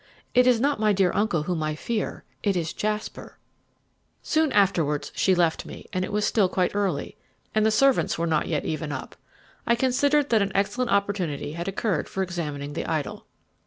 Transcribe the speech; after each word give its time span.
It 0.33 0.47
is 0.47 0.59
not 0.59 0.79
my 0.79 0.93
dear 0.93 1.11
uncle 1.13 1.43
whom 1.43 1.61
I 1.61 1.75
fear; 1.75 2.23
it 2.41 2.57
is 2.57 2.73
Jasper." 2.73 3.37
Soon 4.23 4.51
afterwards 4.51 5.11
she 5.13 5.35
left 5.35 5.63
me, 5.67 5.85
and 5.93 6.03
as 6.03 6.07
it 6.07 6.11
was 6.11 6.25
still 6.25 6.49
quite 6.49 6.73
early, 6.73 7.17
and 7.53 7.63
the 7.63 7.69
servants 7.69 8.17
were 8.17 8.25
not 8.25 8.47
yet 8.47 8.65
even 8.65 8.91
up, 8.91 9.15
I 9.67 9.75
considered 9.75 10.29
that 10.31 10.41
an 10.41 10.53
excellent 10.55 10.89
opportunity 10.89 11.51
had 11.51 11.67
occurred 11.67 12.09
for 12.09 12.23
examining 12.23 12.73
the 12.73 12.87
idol. 12.87 13.27